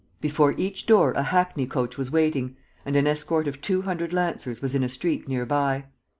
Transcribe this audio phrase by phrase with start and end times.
[0.19, 2.55] Before each door a hackney coach was waiting,
[2.87, 5.85] and an escort of two hundred Lancers was in a street near by.